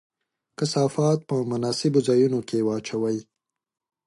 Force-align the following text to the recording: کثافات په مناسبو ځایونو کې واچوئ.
کثافات 0.57 1.19
په 1.29 1.35
مناسبو 1.51 1.99
ځایونو 2.07 2.39
کې 2.47 2.65
واچوئ. 2.67 3.17